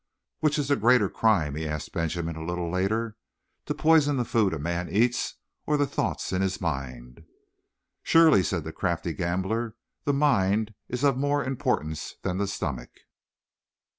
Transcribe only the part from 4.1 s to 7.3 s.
the food a man eats or the thoughts in his mind?"